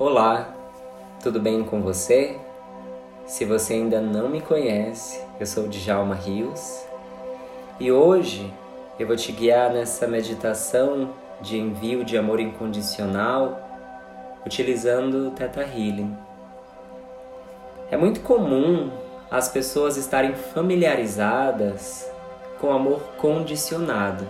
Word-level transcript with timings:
Olá, 0.00 0.48
tudo 1.22 1.38
bem 1.38 1.62
com 1.62 1.82
você? 1.82 2.38
Se 3.26 3.44
você 3.44 3.74
ainda 3.74 4.00
não 4.00 4.30
me 4.30 4.40
conhece, 4.40 5.22
eu 5.38 5.44
sou 5.44 5.68
Djalma 5.68 6.14
Rios 6.14 6.86
e 7.78 7.92
hoje 7.92 8.50
eu 8.98 9.06
vou 9.06 9.14
te 9.14 9.30
guiar 9.30 9.70
nessa 9.70 10.06
meditação 10.06 11.10
de 11.42 11.58
envio 11.58 12.02
de 12.02 12.16
amor 12.16 12.40
incondicional 12.40 13.60
utilizando 14.46 15.28
o 15.28 15.30
Theta 15.32 15.60
Healing. 15.60 16.16
É 17.90 17.96
muito 17.98 18.20
comum 18.20 18.90
as 19.30 19.50
pessoas 19.50 19.98
estarem 19.98 20.34
familiarizadas 20.34 22.10
com 22.58 22.72
amor 22.72 23.02
condicionado, 23.18 24.26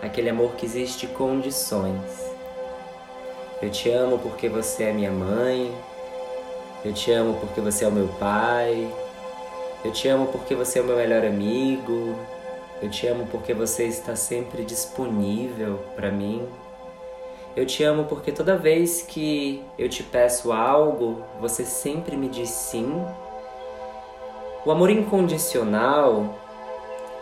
aquele 0.00 0.30
amor 0.30 0.52
que 0.52 0.64
existe 0.64 1.08
condições. 1.08 2.31
Eu 3.62 3.70
te 3.70 3.88
amo 3.90 4.18
porque 4.18 4.48
você 4.48 4.82
é 4.82 4.92
minha 4.92 5.12
mãe, 5.12 5.72
eu 6.84 6.92
te 6.92 7.12
amo 7.12 7.38
porque 7.38 7.60
você 7.60 7.84
é 7.84 7.88
o 7.88 7.92
meu 7.92 8.08
pai, 8.18 8.92
eu 9.84 9.92
te 9.92 10.08
amo 10.08 10.26
porque 10.26 10.52
você 10.52 10.80
é 10.80 10.82
o 10.82 10.84
meu 10.84 10.96
melhor 10.96 11.24
amigo, 11.24 12.16
eu 12.82 12.90
te 12.90 13.06
amo 13.06 13.28
porque 13.30 13.54
você 13.54 13.84
está 13.84 14.16
sempre 14.16 14.64
disponível 14.64 15.78
para 15.94 16.10
mim. 16.10 16.44
Eu 17.54 17.64
te 17.64 17.84
amo 17.84 18.06
porque 18.06 18.32
toda 18.32 18.56
vez 18.56 19.02
que 19.02 19.62
eu 19.78 19.88
te 19.88 20.02
peço 20.02 20.52
algo, 20.52 21.22
você 21.40 21.64
sempre 21.64 22.16
me 22.16 22.28
diz 22.28 22.50
sim. 22.50 23.00
O 24.66 24.72
amor 24.72 24.90
incondicional 24.90 26.34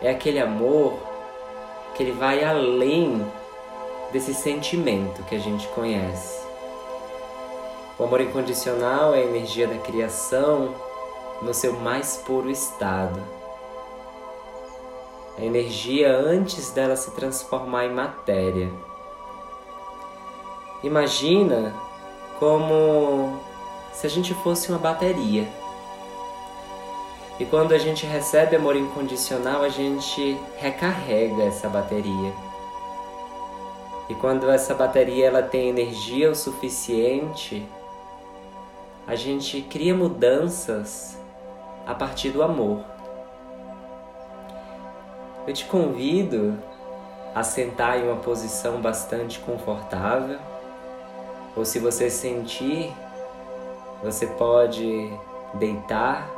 é 0.01 0.09
aquele 0.09 0.39
amor 0.39 0.97
que 1.93 2.01
ele 2.01 2.13
vai 2.13 2.43
além 2.43 3.23
desse 4.11 4.33
sentimento 4.33 5.23
que 5.23 5.35
a 5.35 5.39
gente 5.39 5.67
conhece. 5.69 6.41
O 7.97 8.03
amor 8.03 8.21
incondicional 8.21 9.13
é 9.13 9.19
a 9.19 9.25
energia 9.25 9.67
da 9.67 9.77
criação 9.77 10.73
no 11.41 11.53
seu 11.53 11.73
mais 11.73 12.17
puro 12.17 12.49
estado. 12.49 13.21
A 15.37 15.43
energia 15.43 16.15
antes 16.15 16.71
dela 16.71 16.95
se 16.95 17.11
transformar 17.11 17.85
em 17.85 17.93
matéria. 17.93 18.71
Imagina 20.83 21.75
como 22.39 23.39
se 23.93 24.07
a 24.07 24.09
gente 24.09 24.33
fosse 24.33 24.69
uma 24.69 24.79
bateria. 24.79 25.47
E 27.39 27.45
quando 27.45 27.73
a 27.73 27.77
gente 27.77 28.05
recebe 28.05 28.55
amor 28.55 28.75
incondicional, 28.75 29.63
a 29.63 29.69
gente 29.69 30.37
recarrega 30.57 31.43
essa 31.43 31.69
bateria. 31.69 32.50
E 34.11 34.15
quando 34.15 34.49
essa 34.49 34.75
bateria 34.75 35.27
ela 35.27 35.41
tem 35.41 35.69
energia 35.69 36.29
o 36.29 36.35
suficiente, 36.35 37.65
a 39.07 39.15
gente 39.15 39.61
cria 39.61 39.95
mudanças 39.95 41.17
a 41.87 41.95
partir 41.95 42.29
do 42.29 42.43
amor. 42.43 42.83
Eu 45.47 45.53
te 45.53 45.63
convido 45.63 46.61
a 47.33 47.41
sentar 47.41 47.99
em 47.99 48.03
uma 48.03 48.17
posição 48.17 48.81
bastante 48.81 49.39
confortável 49.39 50.39
ou 51.55 51.63
se 51.63 51.79
você 51.79 52.09
sentir, 52.09 52.91
você 54.03 54.27
pode 54.27 55.09
deitar 55.53 56.29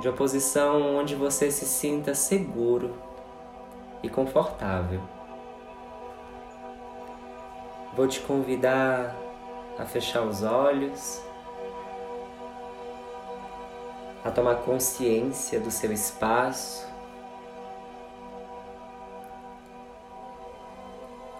de 0.00 0.06
uma 0.06 0.14
posição 0.14 0.98
onde 0.98 1.14
você 1.14 1.50
se 1.50 1.64
sinta 1.64 2.14
seguro 2.14 2.94
e 4.02 4.08
confortável. 4.10 5.00
Vou 7.98 8.06
te 8.06 8.20
convidar 8.20 9.14
a 9.78 9.84
fechar 9.84 10.22
os 10.22 10.42
olhos, 10.42 11.20
a 14.24 14.30
tomar 14.30 14.54
consciência 14.62 15.58
do 15.58 15.70
seu 15.70 15.92
espaço 15.92 16.86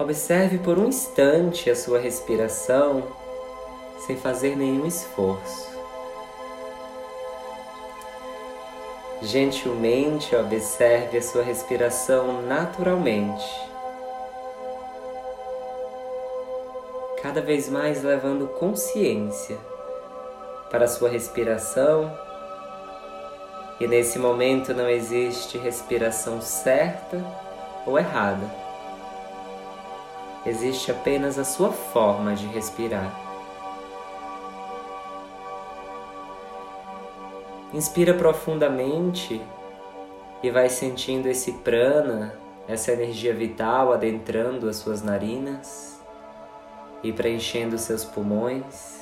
Observe 0.01 0.59
por 0.59 0.79
um 0.79 0.89
instante 0.89 1.71
a 1.71 1.77
sua 1.77 2.01
respiração 2.01 3.05
sem 4.07 4.17
fazer 4.17 4.57
nenhum 4.57 4.87
esforço. 4.87 5.69
Gentilmente 9.23 10.35
observe 10.35 11.19
a 11.19 11.23
sua 11.23 11.43
respiração 11.43 12.43
naturalmente, 12.43 13.45
cada 17.29 17.43
vez 17.43 17.69
mais 17.69 18.03
levando 18.03 18.47
consciência 18.47 19.59
para 20.71 20.87
a 20.87 20.89
sua 20.89 21.11
respiração. 21.11 22.11
E 23.79 23.87
nesse 23.87 24.19
momento 24.19 24.73
não 24.73 24.89
existe 24.89 25.59
respiração 25.59 26.41
certa 26.41 27.23
ou 27.85 27.99
errada 27.99 28.51
existe 30.47 30.91
apenas 30.91 31.39
a 31.39 31.45
sua 31.45 31.71
forma 31.71 32.35
de 32.35 32.47
respirar. 32.47 33.15
Inspira 37.75 38.15
profundamente 38.15 39.43
e 40.43 40.51
vai 40.51 40.71
sentindo 40.71 41.29
esse 41.29 41.53
prana, 41.53 42.39
essa 42.67 42.93
energia 42.93 43.35
vital 43.35 43.93
adentrando 43.93 44.67
as 44.71 44.77
suas 44.77 45.03
narinas 45.03 45.98
e 47.03 47.13
preenchendo 47.13 47.79
seus 47.79 48.05
pulmões. 48.05 48.99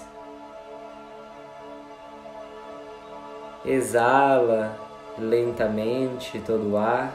Exala 3.65 4.77
lentamente 5.19 6.39
todo 6.41 6.73
o 6.73 6.77
ar. 6.77 7.13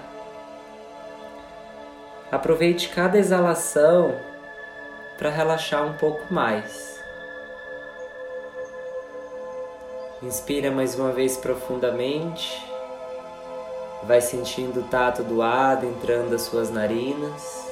Aproveite 2.31 2.89
cada 2.89 3.17
exalação 3.17 4.17
para 5.17 5.29
relaxar 5.29 5.85
um 5.85 5.93
pouco 5.93 6.33
mais. 6.33 6.99
Inspira 10.21 10.69
mais 10.71 10.97
uma 10.97 11.11
vez 11.11 11.37
profundamente. 11.37 12.63
Vai 14.03 14.21
sentindo 14.21 14.81
o 14.81 14.83
tato 14.83 15.23
do 15.23 15.41
ar 15.41 15.83
entrando 15.83 16.35
as 16.35 16.43
suas 16.43 16.69
narinas. 16.69 17.70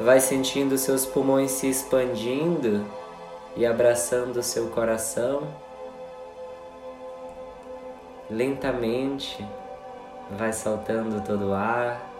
Vai 0.00 0.20
sentindo 0.20 0.76
seus 0.76 1.06
pulmões 1.06 1.52
se 1.52 1.68
expandindo 1.68 2.84
e 3.56 3.64
abraçando 3.64 4.38
o 4.38 4.42
seu 4.42 4.68
coração. 4.68 5.46
Lentamente 8.28 9.46
vai 10.30 10.52
soltando 10.52 11.24
todo 11.24 11.50
o 11.50 11.54
ar 11.54 12.14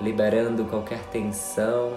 liberando 0.00 0.64
qualquer 0.64 1.00
tensão. 1.06 1.92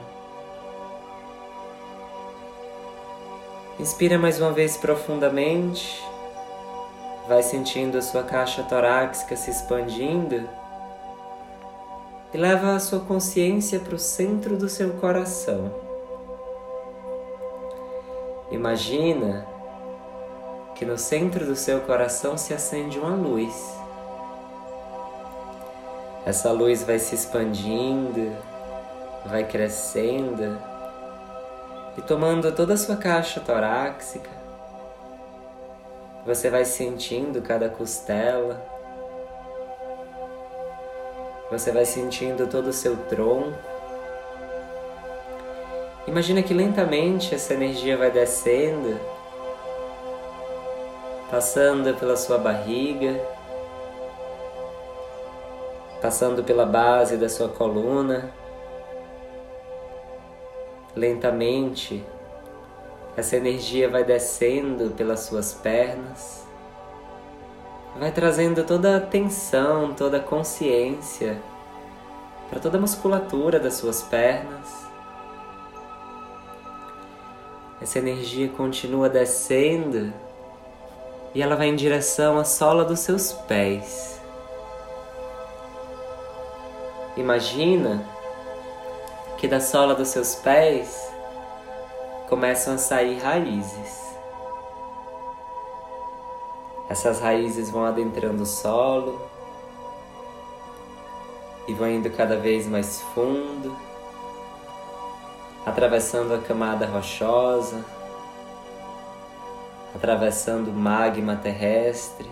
Inspira 3.79 4.17
mais 4.17 4.39
uma 4.39 4.51
vez 4.51 4.77
profundamente. 4.77 6.03
Vai 7.27 7.44
sentindo 7.44 7.97
a 7.97 8.01
sua 8.01 8.23
caixa 8.23 8.63
torácica 8.63 9.35
se 9.35 9.51
expandindo. 9.51 10.47
E 12.33 12.38
leva 12.38 12.75
a 12.75 12.79
sua 12.79 12.99
consciência 12.99 13.79
para 13.79 13.95
o 13.95 13.99
centro 13.99 14.57
do 14.57 14.67
seu 14.67 14.93
coração. 14.95 15.73
Imagina 18.51 19.47
que 20.75 20.85
no 20.85 20.97
centro 20.97 21.45
do 21.45 21.55
seu 21.55 21.81
coração 21.81 22.38
se 22.38 22.53
acende 22.53 22.99
uma 22.99 23.15
luz. 23.15 23.75
Essa 26.25 26.51
luz 26.51 26.83
vai 26.83 26.99
se 26.99 27.15
expandindo, 27.15 28.35
vai 29.25 29.45
crescendo 29.45 30.57
e 31.97 32.01
tomando 32.01 32.51
toda 32.51 32.73
a 32.73 32.77
sua 32.77 32.95
caixa 32.95 33.39
torácica. 33.39 34.29
Você 36.25 36.50
vai 36.50 36.65
sentindo 36.65 37.41
cada 37.41 37.69
costela, 37.69 38.62
você 41.51 41.71
vai 41.71 41.85
sentindo 41.85 42.47
todo 42.47 42.67
o 42.67 42.73
seu 42.73 42.95
tronco. 42.95 43.57
Imagina 46.07 46.41
que 46.41 46.53
lentamente 46.53 47.35
essa 47.35 47.53
energia 47.53 47.97
vai 47.97 48.09
descendo, 48.09 48.99
passando 51.29 51.94
pela 51.95 52.15
sua 52.15 52.38
barriga 52.38 53.19
passando 56.01 56.41
pela 56.41 56.65
base 56.65 57.17
da 57.17 57.27
sua 57.27 57.50
coluna. 57.50 58.31
Lentamente, 60.95 62.01
essa 63.15 63.35
energia 63.35 63.89
vai 63.89 64.03
descendo 64.03 64.91
pelas 64.91 65.21
suas 65.21 65.53
pernas, 65.53 66.46
vai 67.99 68.11
trazendo 68.11 68.63
toda 68.63 68.97
a 68.97 69.01
tensão, 69.01 69.94
toda 69.94 70.17
a 70.17 70.21
consciência 70.21 71.41
para 72.49 72.59
toda 72.59 72.77
a 72.77 72.81
musculatura 72.81 73.59
das 73.59 73.73
suas 73.73 74.01
pernas. 74.03 74.88
essa 77.81 77.99
energia 77.99 78.49
continua 78.49 79.07
descendo 79.07 80.11
e 81.33 81.41
ela 81.41 81.55
vai 81.55 81.67
em 81.67 81.75
direção 81.75 82.38
à 82.38 82.44
sola 82.44 82.83
dos 82.83 82.99
seus 82.99 83.31
pés. 83.31 84.19
Imagina 87.15 88.03
que 89.38 89.47
da 89.47 89.59
sola 89.59 89.93
dos 89.93 90.07
seus 90.07 90.35
pés 90.35 91.11
começam 92.27 92.73
a 92.73 92.77
sair 92.77 93.19
raízes. 93.19 94.06
Essas 96.89 97.19
raízes 97.19 97.69
vão 97.69 97.86
adentrando 97.86 98.44
o 98.44 98.45
solo 98.45 99.22
e 101.68 101.74
vão 101.74 101.89
indo 101.89 102.10
cada 102.10 102.38
vez 102.38 102.66
mais 102.66 103.01
fundo, 103.13 103.75
atravessando 105.66 106.34
a 106.34 106.38
camada 106.38 106.86
rochosa, 106.86 107.84
atravessando 109.94 110.69
o 110.69 110.74
magma 110.74 111.36
terrestre. 111.36 112.30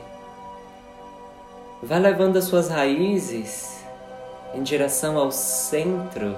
Vai 1.84 2.00
levando 2.00 2.38
as 2.38 2.46
suas 2.46 2.70
raízes 2.70 3.84
em 4.54 4.64
direção 4.64 5.18
ao 5.18 5.32
centro, 5.32 6.38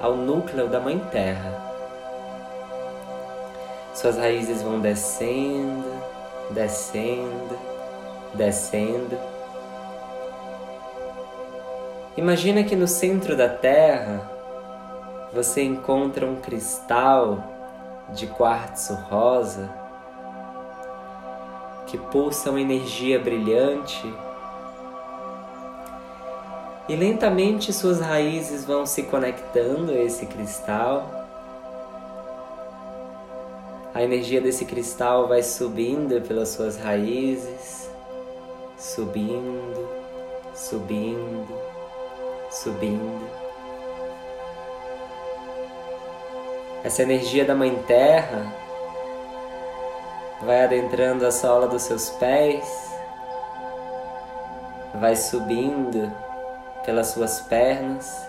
ao 0.00 0.16
núcleo 0.16 0.68
da 0.68 0.80
Mãe 0.80 0.98
Terra. 1.12 1.70
Suas 3.94 4.16
raízes 4.16 4.60
vão 4.60 4.80
descendo, 4.80 5.88
descendo, 6.52 7.58
descendo. 8.34 9.18
Imagina 12.16 12.62
que 12.62 12.76
no 12.76 12.86
centro 12.86 13.36
da 13.36 13.48
Terra 13.48 14.30
você 15.32 15.62
encontra 15.62 16.26
um 16.26 16.36
cristal 16.36 17.42
de 18.10 18.26
quartzo 18.26 18.94
rosa 18.94 19.70
que 21.86 21.96
pulsa 21.96 22.50
uma 22.50 22.60
energia 22.60 23.18
brilhante 23.18 24.14
e 26.88 26.96
lentamente 26.96 27.72
suas 27.72 28.00
raízes 28.00 28.64
vão 28.64 28.84
se 28.84 29.04
conectando 29.04 29.92
a 29.92 29.96
esse 29.96 30.26
cristal 30.26 31.21
a 33.94 34.02
energia 34.02 34.40
desse 34.40 34.64
cristal 34.64 35.28
vai 35.28 35.42
subindo 35.42 36.20
pelas 36.22 36.48
suas 36.48 36.78
raízes, 36.78 37.90
subindo, 38.78 39.88
subindo, 40.54 41.58
subindo. 42.50 43.30
Essa 46.82 47.02
energia 47.02 47.44
da 47.44 47.54
Mãe 47.54 47.82
Terra 47.86 48.52
vai 50.40 50.64
adentrando 50.64 51.26
a 51.26 51.30
sola 51.30 51.68
dos 51.68 51.82
seus 51.82 52.08
pés, 52.10 52.64
vai 54.94 55.14
subindo 55.14 56.10
pelas 56.84 57.08
suas 57.08 57.40
pernas 57.42 58.26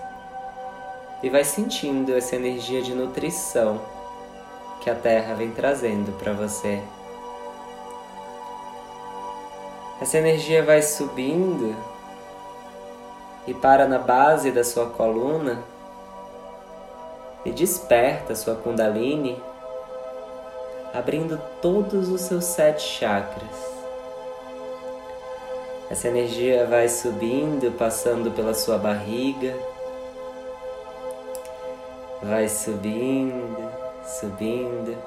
e 1.24 1.30
vai 1.30 1.45
sentindo 1.45 2.16
essa 2.16 2.36
energia 2.36 2.81
de 2.81 2.94
nutrição 2.94 3.93
que 4.83 4.89
a 4.89 4.95
Terra 4.95 5.33
vem 5.33 5.51
trazendo 5.51 6.12
para 6.19 6.33
você. 6.33 6.83
Essa 10.01 10.18
energia 10.18 10.62
vai 10.62 10.81
subindo 10.81 11.74
e 13.47 13.53
para 13.53 13.88
na 13.88 13.97
base 13.97 14.51
da 14.51 14.63
sua 14.63 14.88
coluna 14.88 15.63
e 17.45 17.51
desperta 17.51 18.35
sua 18.35 18.56
Kundalini, 18.56 19.41
abrindo 20.94 21.41
todos 21.62 22.09
os 22.09 22.19
seus 22.21 22.44
sete 22.44 22.81
chakras. 22.81 23.74
Essa 25.89 26.09
energia 26.09 26.65
vai 26.65 26.89
subindo, 26.89 27.71
passando 27.77 28.31
pela 28.31 28.53
sua 28.53 28.77
barriga, 28.77 29.56
vai 32.21 32.50
subindo, 32.50 33.82
subindo, 34.03 34.97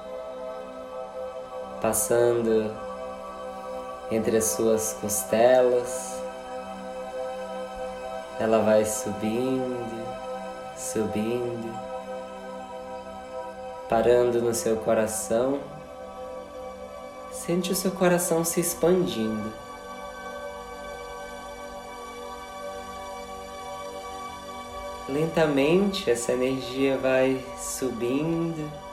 passando 1.81 2.75
entre 4.11 4.37
as 4.37 4.45
suas 4.45 4.95
costelas. 5.01 6.21
Ela 8.39 8.59
vai 8.59 8.85
subindo, 8.85 10.07
subindo, 10.77 11.75
parando 13.89 14.43
no 14.43 14.55
seu 14.55 14.77
coração. 14.77 15.61
Sente 17.33 17.73
o 17.73 17.77
seu 17.77 17.93
coração 17.93 18.45
se 18.45 18.61
expandindo. 18.61 19.53
Lentamente 25.09 26.11
essa 26.11 26.33
energia 26.33 26.99
vai 26.99 27.43
subindo 27.57 28.86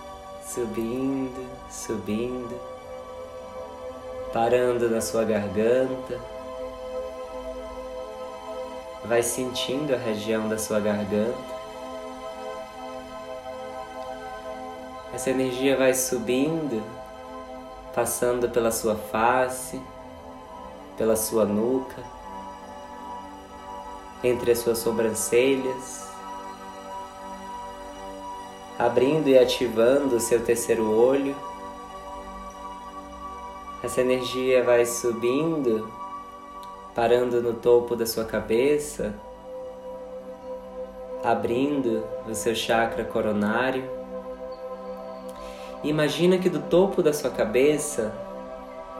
subindo, 0.53 1.49
subindo, 1.67 2.61
parando 4.31 4.87
na 4.87 5.01
sua 5.01 5.23
garganta. 5.23 6.19
Vai 9.03 9.23
sentindo 9.23 9.95
a 9.95 9.97
região 9.97 10.47
da 10.47 10.59
sua 10.59 10.79
garganta. 10.79 11.63
Essa 15.11 15.31
energia 15.31 15.75
vai 15.75 15.95
subindo, 15.95 16.83
passando 17.95 18.47
pela 18.47 18.71
sua 18.71 18.95
face, 18.95 19.81
pela 20.95 21.15
sua 21.15 21.45
nuca, 21.45 22.03
entre 24.23 24.51
as 24.51 24.59
suas 24.59 24.77
sobrancelhas, 24.77 26.12
abrindo 28.77 29.27
e 29.27 29.37
ativando 29.37 30.15
o 30.15 30.19
seu 30.19 30.43
terceiro 30.43 30.89
olho. 30.89 31.35
Essa 33.83 34.01
energia 34.01 34.63
vai 34.63 34.85
subindo, 34.85 35.91
parando 36.95 37.41
no 37.41 37.53
topo 37.53 37.95
da 37.95 38.05
sua 38.05 38.23
cabeça, 38.23 39.13
abrindo 41.23 42.03
o 42.27 42.33
seu 42.33 42.55
chakra 42.55 43.03
coronário. 43.03 43.83
Imagina 45.83 46.37
que 46.37 46.49
do 46.49 46.59
topo 46.59 47.03
da 47.03 47.11
sua 47.11 47.29
cabeça 47.29 48.13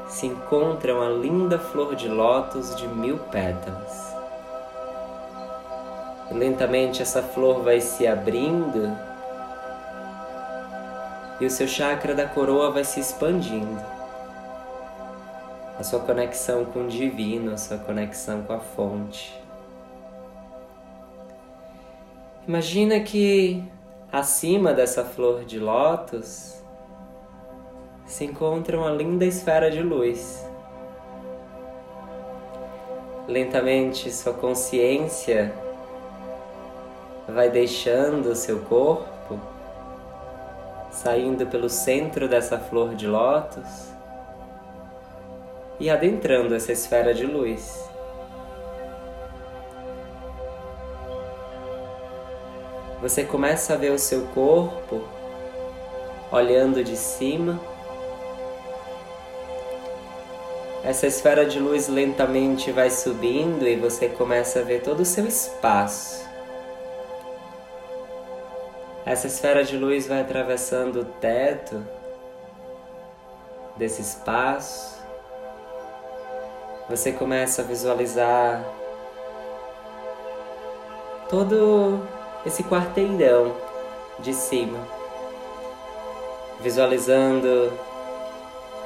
se 0.08 0.27
encontra 0.27 0.94
uma 0.94 1.10
linda 1.10 1.58
flor 1.58 1.96
de 1.96 2.10
lótus 2.10 2.75
de 2.75 2.88
mil 2.88 3.18
pétalas. 3.18 4.13
Lentamente 6.30 7.01
essa 7.01 7.22
flor 7.22 7.62
vai 7.62 7.80
se 7.80 8.06
abrindo 8.06 9.12
e 11.44 11.46
o 11.46 11.50
seu 11.50 11.68
chakra 11.68 12.16
da 12.16 12.26
coroa 12.26 12.72
vai 12.72 12.86
se 12.86 13.02
expandindo. 13.02 13.82
A 15.78 15.84
sua 15.84 16.00
conexão 16.00 16.64
com 16.64 16.86
o 16.86 16.88
divino, 16.88 17.52
a 17.52 17.58
sua 17.58 17.78
conexão 17.78 18.44
com 18.44 18.54
a 18.54 18.60
fonte. 18.60 19.38
Imagina 22.48 23.02
que 23.02 23.62
acima 24.10 24.74
dessa 24.74 25.04
flor 25.04 25.44
de 25.44 25.60
lótus 25.60 26.64
se 28.06 28.24
encontra 28.24 28.80
uma 28.80 28.92
linda 28.92 29.26
esfera 29.26 29.70
de 29.70 29.82
luz. 29.82 30.48
Lentamente 33.28 34.10
sua 34.12 34.34
consciência 34.34 35.54
vai 37.28 37.50
deixando 37.50 38.28
o 38.28 38.36
seu 38.36 38.62
corpo 38.62 39.12
saindo 41.04 41.46
pelo 41.48 41.70
centro 41.70 42.30
dessa 42.30 42.58
flor 42.58 42.96
de 42.96 43.06
lótus 43.06 43.92
e 45.78 45.90
adentrando 45.90 46.56
essa 46.56 46.72
esfera 46.72 47.14
de 47.14 47.26
luz. 47.26 47.90
Você 53.02 53.26
começa 53.26 53.74
a 53.74 53.76
ver 53.76 53.92
o 53.92 54.00
seu 54.00 54.28
corpo 54.28 55.04
olhando 56.32 56.82
de 56.82 56.96
cima. 56.96 57.60
Essa 60.86 61.08
esfera 61.08 61.46
de 61.46 61.60
luz 61.60 61.90
lentamente 61.90 62.72
vai 62.72 62.90
subindo 62.90 63.68
e 63.68 63.76
você 63.76 64.08
começa 64.08 64.60
a 64.60 64.64
ver 64.64 64.82
todo 64.82 65.02
o 65.02 65.06
seu 65.06 65.28
espaço. 65.28 66.33
Essa 69.06 69.28
esfera 69.28 69.64
de 69.64 69.78
luz 69.78 70.08
vai 70.08 70.22
atravessando 70.22 71.02
o 71.02 71.06
teto 71.06 71.86
desse 73.76 74.02
espaço. 74.02 75.04
Você 76.90 77.12
começa 77.12 77.62
a 77.62 77.66
visualizar 77.66 78.64
todo 81.30 82.08
esse 82.46 82.64
quarteirão 82.64 83.56
de 84.20 84.34
cima. 84.34 84.80
visualizando 86.64 87.74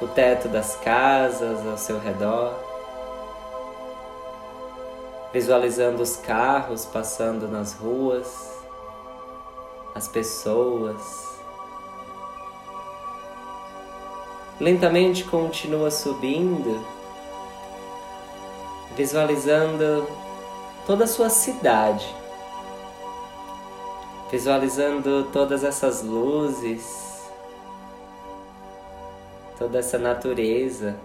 o 0.02 0.06
teto 0.08 0.48
das 0.48 0.74
casas 0.76 1.64
ao 1.64 1.78
seu 1.78 1.98
redor, 2.00 2.54
visualizando 5.32 6.02
os 6.02 6.16
carros 6.16 6.84
passando 6.84 7.46
nas 7.46 7.72
ruas, 7.74 8.57
as 9.98 10.08
pessoas. 10.08 11.28
Lentamente 14.60 15.24
continua 15.24 15.90
subindo, 15.90 16.84
visualizando 18.96 20.08
toda 20.86 21.04
a 21.04 21.06
sua 21.06 21.28
cidade, 21.28 22.06
visualizando 24.30 25.24
todas 25.32 25.62
essas 25.62 26.02
luzes, 26.02 27.22
toda 29.58 29.78
essa 29.78 29.98
natureza 29.98 30.96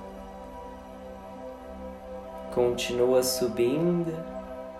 continua 2.53 3.23
subindo, 3.23 4.13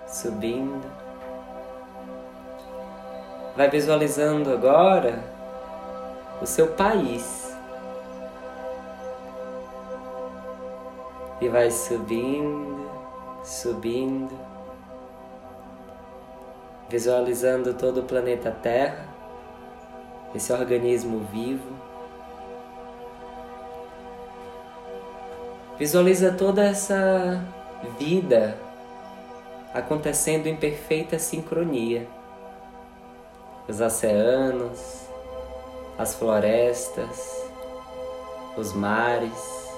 subindo. 0.07 1.02
Vai 3.55 3.69
visualizando 3.69 4.51
agora 4.51 5.23
o 6.41 6.45
seu 6.45 6.69
país. 6.69 7.55
E 11.39 11.47
vai 11.47 11.69
subindo, 11.69 12.89
subindo, 13.43 14.39
visualizando 16.89 17.73
todo 17.73 17.99
o 17.99 18.03
planeta 18.03 18.49
Terra, 18.49 19.05
esse 20.33 20.51
organismo 20.51 21.19
vivo. 21.31 21.77
Visualiza 25.77 26.31
toda 26.31 26.63
essa 26.63 27.43
vida 27.99 28.57
acontecendo 29.73 30.47
em 30.47 30.55
perfeita 30.55 31.19
sincronia. 31.19 32.07
Os 33.67 33.79
oceanos, 33.79 35.07
as 35.97 36.15
florestas, 36.15 37.43
os 38.57 38.73
mares, 38.73 39.69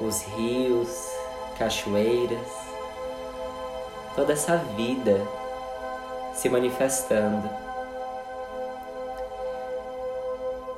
os 0.00 0.22
rios, 0.22 1.10
cachoeiras, 1.58 2.48
toda 4.14 4.32
essa 4.32 4.56
vida 4.56 5.20
se 6.34 6.48
manifestando. 6.48 7.48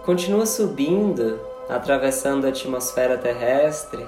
Continua 0.04 0.46
subindo 0.46 1.38
atravessando 1.68 2.46
a 2.46 2.48
atmosfera 2.48 3.18
terrestre, 3.18 4.04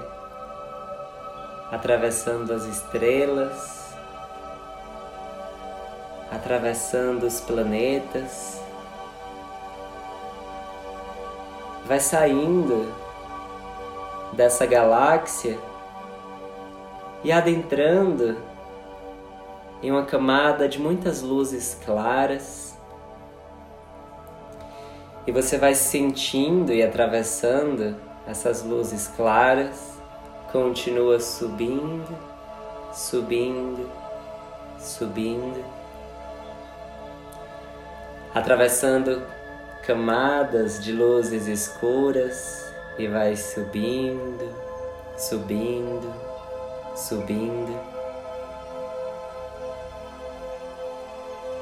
atravessando 1.71 2.51
as 2.51 2.65
estrelas, 2.65 3.80
atravessando 6.31 7.23
os 7.23 7.41
planetas, 7.41 8.61
vai 11.85 11.99
saindo 11.99 12.91
dessa 14.31 14.65
galáxia 14.65 15.59
e 17.21 17.31
adentrando 17.31 18.37
em 19.83 19.91
uma 19.91 20.05
camada 20.05 20.69
de 20.69 20.79
muitas 20.79 21.21
luzes 21.21 21.77
claras. 21.83 22.77
E 25.27 25.31
você 25.31 25.57
vai 25.57 25.75
sentindo 25.75 26.71
e 26.71 26.81
atravessando 26.81 27.95
essas 28.25 28.63
luzes 28.63 29.07
claras, 29.15 29.99
continua 30.51 31.19
subindo, 31.19 32.17
subindo, 32.93 33.89
subindo, 34.79 35.63
atravessando 38.33 39.21
camadas 39.85 40.83
de 40.83 40.91
luzes 40.91 41.47
escuras 41.47 42.71
e 42.97 43.07
vai 43.07 43.35
subindo, 43.35 44.49
subindo, 45.17 46.13
subindo. 46.95 47.91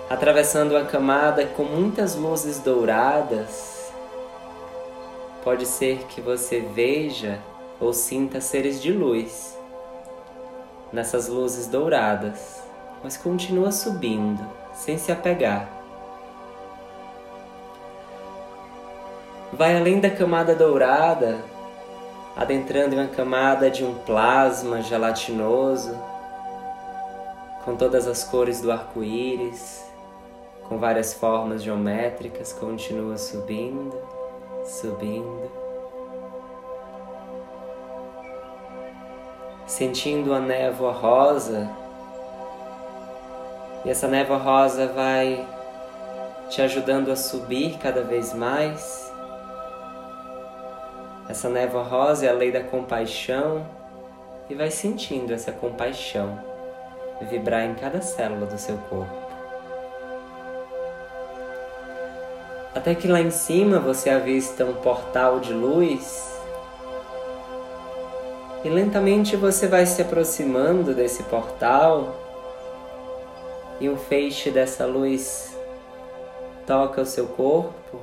atravessando 0.10 0.76
a 0.76 0.84
camada 0.84 1.46
com 1.46 1.64
muitas 1.64 2.16
luzes 2.16 2.58
douradas, 2.60 3.92
pode 5.44 5.68
ser 5.68 6.00
que 6.08 6.20
você 6.20 6.62
veja 6.62 7.40
ou 7.80 7.94
sinta 7.94 8.42
seres 8.42 8.82
de 8.82 8.92
luz 8.92 9.56
nessas 10.92 11.28
luzes 11.28 11.68
douradas, 11.68 12.64
mas 13.04 13.16
continua 13.16 13.72
subindo 13.72 14.44
sem 14.74 14.98
se 14.98 15.12
apegar. 15.12 15.79
Vai 19.60 19.76
além 19.76 20.00
da 20.00 20.10
camada 20.10 20.56
dourada, 20.56 21.38
adentrando 22.34 22.96
em 22.96 22.98
uma 22.98 23.10
camada 23.10 23.70
de 23.70 23.84
um 23.84 23.94
plasma 23.94 24.82
gelatinoso, 24.82 26.00
com 27.66 27.76
todas 27.76 28.08
as 28.08 28.24
cores 28.24 28.62
do 28.62 28.72
arco-íris, 28.72 29.86
com 30.64 30.78
várias 30.78 31.14
formas 31.14 31.62
geométricas, 31.62 32.54
continua 32.54 33.18
subindo, 33.18 34.02
subindo. 34.64 35.52
Sentindo 39.68 40.34
a 40.34 40.40
névoa 40.40 40.94
rosa, 40.94 41.70
e 43.84 43.90
essa 43.90 44.08
névoa 44.08 44.38
rosa 44.38 44.88
vai 44.88 45.46
te 46.50 46.62
ajudando 46.62 47.12
a 47.12 47.18
subir 47.18 47.78
cada 47.78 48.02
vez 48.04 48.34
mais. 48.34 49.09
Essa 51.30 51.48
névoa 51.48 51.84
rosa 51.84 52.26
é 52.26 52.30
a 52.30 52.34
lei 52.34 52.52
da 52.52 52.64
compaixão 52.64 53.64
e 54.50 54.56
vai 54.56 54.72
sentindo 54.72 55.32
essa 55.32 55.52
compaixão 55.52 56.44
vibrar 57.30 57.66
em 57.66 57.76
cada 57.76 58.02
célula 58.02 58.48
do 58.48 58.58
seu 58.58 58.78
corpo. 58.90 59.30
Até 62.74 62.96
que 62.96 63.08
lá 63.08 63.20
em 63.20 63.30
cima 63.30 63.78
você 63.80 64.10
avista 64.10 64.66
um 64.66 64.74
portal 64.76 65.40
de 65.40 65.54
luz. 65.54 66.36
E 68.64 68.70
lentamente 68.70 69.36
você 69.36 69.68
vai 69.68 69.86
se 69.86 70.02
aproximando 70.02 70.96
desse 70.96 71.24
portal. 71.24 72.16
E 73.80 73.88
um 73.88 73.98
feixe 73.98 74.50
dessa 74.50 74.86
luz 74.86 75.56
toca 76.66 77.02
o 77.02 77.06
seu 77.06 77.28
corpo, 77.28 78.00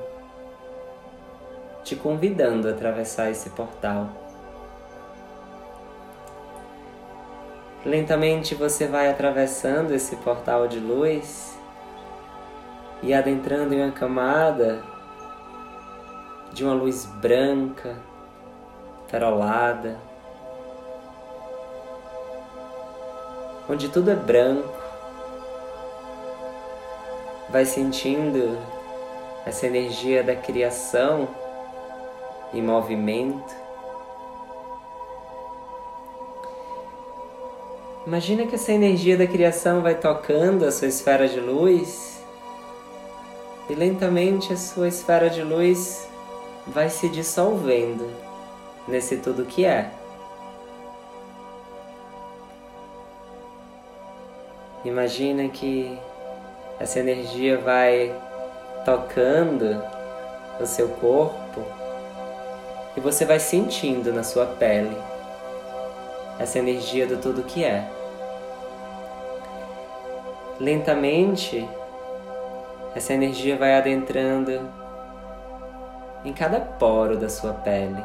te 1.86 1.94
convidando 1.94 2.66
a 2.66 2.72
atravessar 2.72 3.30
esse 3.30 3.50
portal. 3.50 4.08
Lentamente 7.84 8.56
você 8.56 8.88
vai 8.88 9.08
atravessando 9.08 9.94
esse 9.94 10.16
portal 10.16 10.66
de 10.66 10.80
luz 10.80 11.56
e 13.04 13.14
adentrando 13.14 13.72
em 13.72 13.84
uma 13.84 13.92
camada 13.92 14.82
de 16.52 16.64
uma 16.64 16.74
luz 16.74 17.06
branca, 17.06 17.96
farolada, 19.06 19.96
onde 23.70 23.88
tudo 23.90 24.10
é 24.10 24.16
branco, 24.16 24.74
vai 27.48 27.64
sentindo 27.64 28.58
essa 29.46 29.68
energia 29.68 30.24
da 30.24 30.34
criação 30.34 31.45
em 32.58 32.62
movimento. 32.62 33.54
Imagina 38.06 38.46
que 38.46 38.54
essa 38.54 38.72
energia 38.72 39.16
da 39.16 39.26
criação 39.26 39.82
vai 39.82 39.94
tocando 39.94 40.64
a 40.64 40.70
sua 40.70 40.88
esfera 40.88 41.28
de 41.28 41.40
luz 41.40 42.22
e 43.68 43.74
lentamente 43.74 44.52
a 44.52 44.56
sua 44.56 44.88
esfera 44.88 45.28
de 45.28 45.42
luz 45.42 46.08
vai 46.66 46.88
se 46.88 47.08
dissolvendo 47.08 48.08
nesse 48.86 49.16
tudo 49.16 49.44
que 49.44 49.64
é. 49.64 49.90
Imagina 54.84 55.48
que 55.48 55.98
essa 56.78 57.00
energia 57.00 57.58
vai 57.58 58.14
tocando 58.84 59.82
o 60.60 60.66
seu 60.66 60.88
corpo 60.88 61.45
e 62.96 63.00
você 63.00 63.24
vai 63.24 63.38
sentindo 63.38 64.12
na 64.12 64.22
sua 64.22 64.46
pele 64.46 64.96
essa 66.38 66.58
energia 66.58 67.06
do 67.06 67.18
tudo 67.18 67.42
que 67.42 67.64
é. 67.64 67.88
Lentamente 70.58 71.68
essa 72.94 73.12
energia 73.12 73.58
vai 73.58 73.76
adentrando 73.76 74.70
em 76.24 76.32
cada 76.32 76.58
poro 76.58 77.18
da 77.18 77.28
sua 77.28 77.52
pele. 77.52 78.02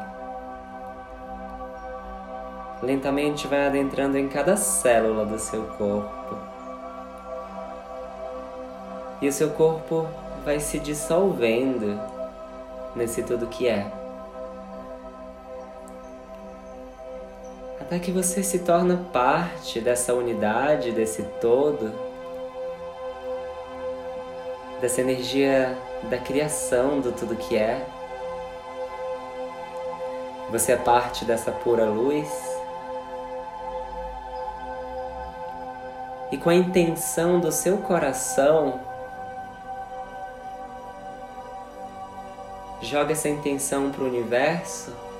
Lentamente 2.82 3.46
vai 3.46 3.66
adentrando 3.66 4.18
em 4.18 4.28
cada 4.28 4.56
célula 4.56 5.24
do 5.24 5.38
seu 5.38 5.64
corpo. 5.78 6.36
E 9.20 9.28
o 9.28 9.32
seu 9.32 9.50
corpo 9.50 10.06
vai 10.44 10.60
se 10.60 10.78
dissolvendo 10.78 11.98
nesse 12.94 13.22
tudo 13.22 13.46
que 13.46 13.68
é. 13.68 14.01
Até 17.92 17.98
que 17.98 18.10
você 18.10 18.42
se 18.42 18.60
torna 18.60 18.96
parte 19.12 19.78
dessa 19.78 20.14
unidade, 20.14 20.92
desse 20.92 21.24
todo, 21.42 21.92
dessa 24.80 25.02
energia 25.02 25.76
da 26.04 26.16
criação 26.16 27.00
do 27.00 27.12
tudo 27.12 27.36
que 27.36 27.54
é. 27.54 27.86
Você 30.50 30.72
é 30.72 30.76
parte 30.78 31.26
dessa 31.26 31.52
pura 31.52 31.84
luz. 31.84 32.30
E 36.30 36.38
com 36.38 36.48
a 36.48 36.54
intenção 36.54 37.40
do 37.40 37.52
seu 37.52 37.76
coração, 37.76 38.80
joga 42.80 43.12
essa 43.12 43.28
intenção 43.28 43.90
para 43.90 44.02
o 44.02 44.06
universo 44.06 45.11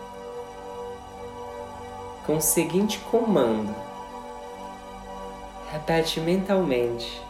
com 2.27 2.37
o 2.37 2.41
seguinte 2.41 2.99
comando. 3.11 3.75
Repete 5.71 6.21
mentalmente. 6.21 7.21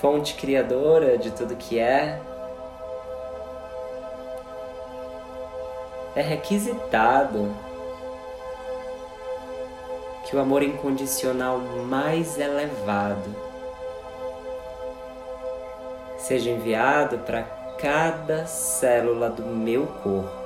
Fonte 0.00 0.34
criadora 0.34 1.16
de 1.16 1.30
tudo 1.30 1.56
que 1.56 1.78
é, 1.78 2.20
é 6.14 6.20
requisitado 6.20 7.54
que 10.24 10.36
o 10.36 10.40
amor 10.40 10.62
incondicional 10.62 11.58
mais 11.58 12.38
elevado 12.38 13.34
seja 16.18 16.50
enviado 16.50 17.18
para 17.18 17.42
cada 17.78 18.46
célula 18.46 19.30
do 19.30 19.44
meu 19.46 19.86
corpo. 20.02 20.45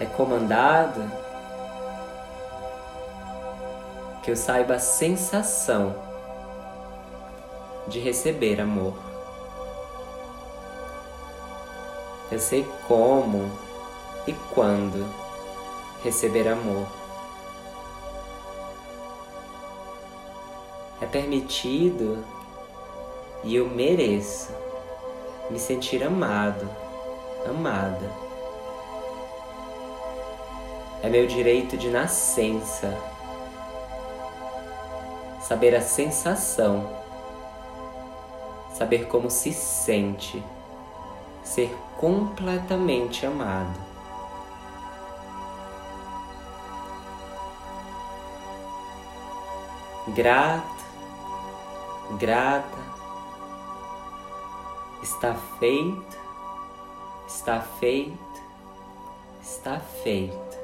É 0.00 0.06
comandado 0.06 1.10
que 4.22 4.30
eu 4.30 4.36
saiba 4.36 4.74
a 4.74 4.78
sensação 4.78 5.94
de 7.86 8.00
receber 8.00 8.60
amor. 8.60 8.94
Eu 12.32 12.38
sei 12.38 12.66
como 12.88 13.50
e 14.26 14.32
quando 14.54 15.06
receber 16.02 16.48
amor. 16.48 17.04
é 21.04 21.06
permitido 21.06 22.24
e 23.44 23.54
eu 23.54 23.68
mereço 23.68 24.52
me 25.50 25.58
sentir 25.58 26.02
amado, 26.02 26.68
amada. 27.46 28.23
É 31.04 31.08
meu 31.10 31.26
direito 31.26 31.76
de 31.76 31.90
nascença 31.90 32.98
saber 35.38 35.74
a 35.76 35.82
sensação, 35.82 36.88
saber 38.72 39.06
como 39.08 39.30
se 39.30 39.52
sente 39.52 40.42
ser 41.42 41.76
completamente 41.98 43.26
amado. 43.26 43.78
Grato 50.08 50.84
grata. 52.18 52.94
Está 55.02 55.34
feito, 55.58 56.18
está 57.28 57.60
feito, 57.60 58.42
está 59.42 59.78
feito. 60.02 60.63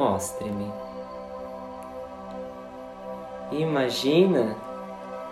Mostre-me. 0.00 0.72
Imagina 3.52 4.56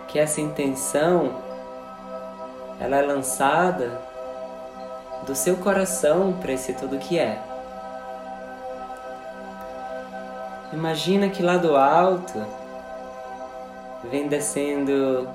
que 0.07 0.19
essa 0.19 0.39
intenção 0.39 1.33
ela 2.79 2.97
é 2.97 3.01
lançada 3.01 3.99
do 5.25 5.33
seu 5.33 5.57
coração 5.57 6.33
para 6.33 6.51
esse 6.51 6.73
tudo 6.73 6.99
que 6.99 7.17
é. 7.17 7.41
Imagina 10.71 11.29
que 11.29 11.41
lá 11.41 11.57
do 11.57 11.75
alto 11.75 12.39
vem 14.03 14.27
descendo 14.27 15.27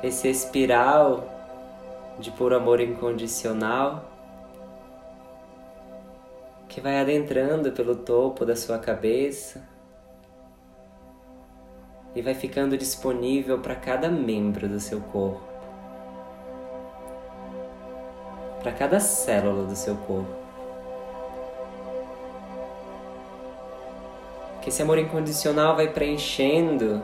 esse 0.00 0.28
espiral 0.28 1.24
de 2.20 2.30
puro 2.30 2.54
amor 2.54 2.80
incondicional 2.80 4.04
que 6.70 6.80
vai 6.80 7.00
adentrando 7.00 7.72
pelo 7.72 7.96
topo 7.96 8.46
da 8.46 8.54
sua 8.54 8.78
cabeça 8.78 9.60
e 12.14 12.22
vai 12.22 12.32
ficando 12.32 12.78
disponível 12.78 13.58
para 13.58 13.74
cada 13.74 14.08
membro 14.08 14.68
do 14.68 14.78
seu 14.78 15.00
corpo, 15.00 15.42
para 18.62 18.70
cada 18.70 19.00
célula 19.00 19.66
do 19.66 19.74
seu 19.74 19.96
corpo. 19.96 20.40
que 24.62 24.68
esse 24.68 24.82
amor 24.82 24.98
incondicional 24.98 25.74
vai 25.74 25.88
preenchendo 25.88 27.02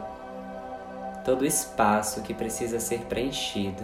todo 1.24 1.40
o 1.40 1.46
espaço 1.46 2.20
que 2.20 2.34
precisa 2.34 2.78
ser 2.78 3.00
preenchido, 3.06 3.82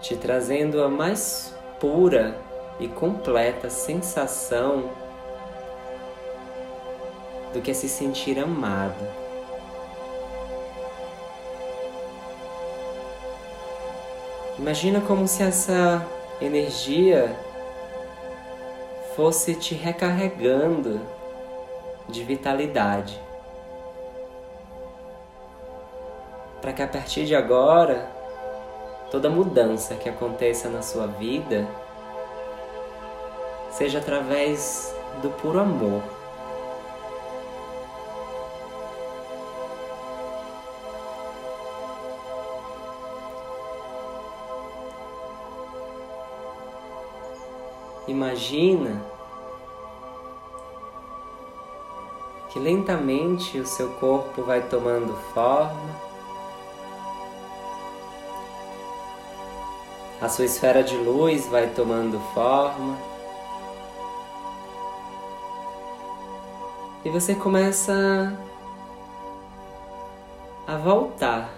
te 0.00 0.16
trazendo 0.16 0.82
a 0.82 0.88
mais 0.88 1.54
pura 1.82 2.38
e 2.78 2.86
completa 2.86 3.68
sensação 3.68 4.88
do 7.52 7.60
que 7.60 7.72
é 7.72 7.74
se 7.74 7.88
sentir 7.88 8.38
amado. 8.38 9.04
Imagina 14.56 15.00
como 15.00 15.26
se 15.26 15.42
essa 15.42 16.06
energia 16.40 17.34
fosse 19.16 19.56
te 19.56 19.74
recarregando 19.74 21.00
de 22.08 22.22
vitalidade. 22.22 23.20
Para 26.60 26.72
que 26.72 26.80
a 26.80 26.86
partir 26.86 27.24
de 27.24 27.34
agora, 27.34 28.21
toda 29.12 29.28
mudança 29.28 29.94
que 29.94 30.08
aconteça 30.08 30.70
na 30.70 30.80
sua 30.80 31.06
vida 31.06 31.68
seja 33.70 33.98
através 33.98 34.96
do 35.20 35.28
puro 35.28 35.60
amor. 35.60 36.02
Imagina 48.08 49.02
que 52.48 52.58
lentamente 52.58 53.58
o 53.58 53.66
seu 53.66 53.90
corpo 53.94 54.42
vai 54.42 54.62
tomando 54.62 55.14
forma, 55.34 56.11
a 60.22 60.28
sua 60.28 60.44
esfera 60.44 60.82
de 60.82 60.96
luz 60.96 61.46
vai 61.48 61.66
tomando 61.70 62.20
forma, 62.32 62.96
e 67.04 67.10
você 67.10 67.34
começa 67.34 68.32
a 70.66 70.76
voltar, 70.76 71.50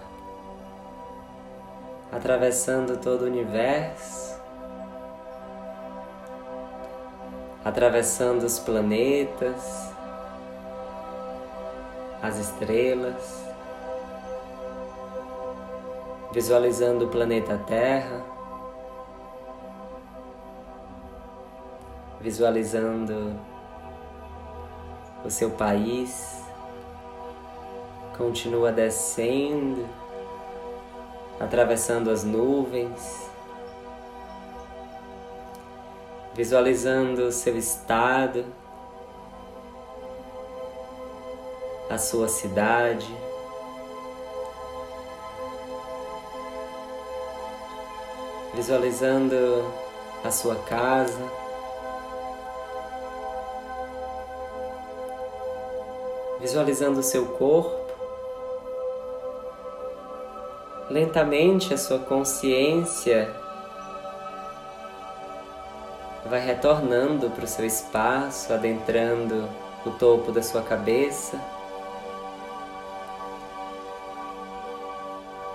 atravessando 2.11 2.97
todo 2.97 3.21
o 3.21 3.25
universo. 3.27 4.25
atravessando 7.65 8.43
os 8.43 8.59
planetas, 8.59 9.91
as 12.21 12.37
estrelas, 12.37 13.43
visualizando 16.31 17.05
o 17.05 17.07
planeta 17.07 17.59
Terra, 17.65 18.34
visualizando 22.25 23.39
o 25.23 25.29
seu 25.29 25.51
país. 25.51 26.43
Continua 28.17 28.71
descendo, 28.71 29.87
atravessando 31.39 32.09
as 32.09 32.23
nuvens, 32.23 33.29
visualizando 36.33 37.27
o 37.27 37.31
seu 37.31 37.55
estado, 37.55 38.43
a 41.91 41.99
sua 41.99 42.27
cidade. 42.27 43.15
Visualizando 48.55 49.71
a 50.23 50.31
sua 50.31 50.55
casa. 50.55 51.44
Visualizando 56.45 56.99
o 56.99 57.03
seu 57.03 57.25
corpo. 57.25 57.91
Lentamente 60.91 61.73
a 61.73 61.77
sua 61.77 61.97
consciência 61.97 63.33
vai 66.23 66.39
retornando 66.39 67.31
para 67.31 67.45
o 67.45 67.47
seu 67.47 67.65
espaço, 67.65 68.53
adentrando 68.53 69.49
o 69.87 69.89
topo 69.89 70.31
da 70.31 70.43
sua 70.43 70.61
cabeça. 70.61 71.41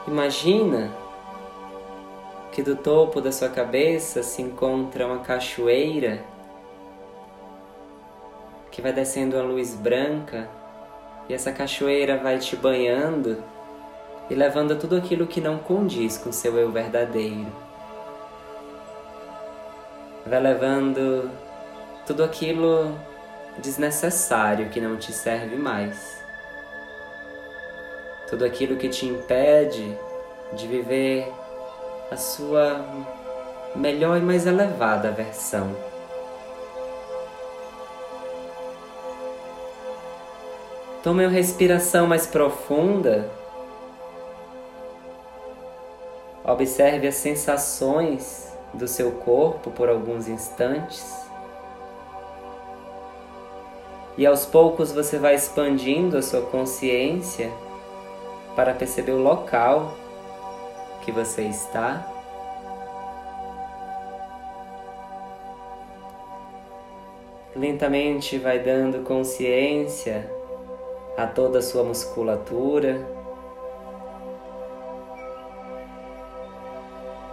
Imagina 0.08 0.92
que 2.50 2.64
do 2.64 2.74
topo 2.74 3.20
da 3.20 3.30
sua 3.30 3.48
cabeça 3.48 4.24
se 4.24 4.42
encontra 4.42 5.06
uma 5.06 5.20
cachoeira 5.20 6.24
que 8.72 8.82
vai 8.82 8.92
descendo 8.92 9.38
a 9.38 9.42
luz 9.42 9.72
branca 9.76 10.58
e 11.30 11.32
essa 11.32 11.52
cachoeira 11.52 12.16
vai 12.16 12.40
te 12.40 12.56
banhando 12.56 13.40
e 14.28 14.34
levando 14.34 14.76
tudo 14.76 14.96
aquilo 14.96 15.28
que 15.28 15.40
não 15.40 15.58
condiz 15.58 16.18
com 16.18 16.32
seu 16.32 16.58
eu 16.58 16.72
verdadeiro. 16.72 17.46
Vai 20.26 20.40
levando 20.40 21.30
tudo 22.04 22.24
aquilo 22.24 22.98
desnecessário 23.58 24.70
que 24.70 24.80
não 24.80 24.96
te 24.96 25.12
serve 25.12 25.54
mais. 25.54 26.20
Tudo 28.28 28.44
aquilo 28.44 28.76
que 28.76 28.88
te 28.88 29.06
impede 29.06 29.96
de 30.54 30.66
viver 30.66 31.32
a 32.10 32.16
sua 32.16 32.84
melhor 33.76 34.18
e 34.18 34.20
mais 34.20 34.48
elevada 34.48 35.12
versão. 35.12 35.89
Tome 41.02 41.24
uma 41.24 41.32
respiração 41.32 42.06
mais 42.06 42.26
profunda. 42.26 43.30
Observe 46.44 47.08
as 47.08 47.14
sensações 47.14 48.54
do 48.74 48.86
seu 48.86 49.10
corpo 49.12 49.70
por 49.70 49.88
alguns 49.88 50.28
instantes. 50.28 51.10
E 54.18 54.26
aos 54.26 54.44
poucos 54.44 54.92
você 54.92 55.18
vai 55.18 55.34
expandindo 55.34 56.18
a 56.18 56.22
sua 56.22 56.42
consciência 56.42 57.50
para 58.54 58.74
perceber 58.74 59.12
o 59.12 59.22
local 59.22 59.94
que 61.00 61.10
você 61.10 61.44
está. 61.44 62.06
Lentamente 67.56 68.36
vai 68.36 68.58
dando 68.58 69.02
consciência 69.02 70.39
a 71.16 71.26
toda 71.26 71.58
a 71.58 71.62
sua 71.62 71.84
musculatura. 71.84 73.06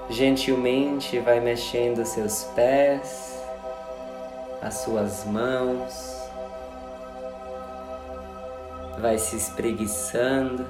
Gentilmente 0.10 1.20
vai 1.20 1.40
mexendo 1.40 2.06
seus 2.06 2.46
pés, 2.56 3.44
as 4.62 4.76
suas 4.76 5.26
mãos, 5.26 6.18
vai 9.00 9.18
se 9.18 9.36
espreguiçando. 9.36 10.66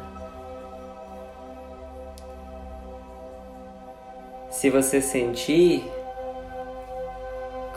Se 4.50 4.72
você 4.72 5.00
sentir, 5.00 5.88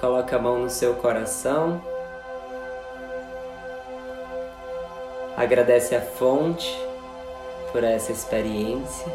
coloque 0.01 0.35
a 0.35 0.38
mão 0.38 0.61
no 0.61 0.71
seu 0.71 0.95
coração. 0.95 1.89
Agradece 5.40 5.96
a 5.96 6.03
fonte 6.03 6.79
por 7.72 7.83
essa 7.83 8.12
experiência. 8.12 9.11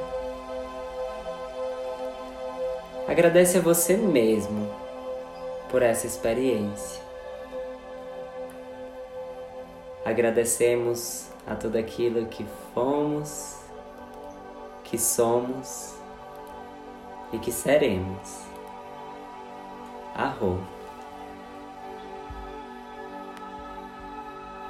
Agradece 3.08 3.60
a 3.60 3.62
você 3.62 3.96
mesmo 3.96 4.68
por 5.70 5.84
essa 5.84 6.08
experiência. 6.08 7.00
Agradecemos 10.04 11.28
a 11.46 11.54
tudo 11.54 11.78
aquilo 11.78 12.26
que 12.26 12.44
fomos, 12.74 13.58
que 14.84 14.98
somos 14.98 15.94
e 17.32 17.38
que 17.38 17.52
seremos. 17.52 18.40
Arroz. 20.16 20.75